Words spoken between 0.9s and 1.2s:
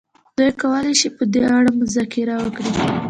شي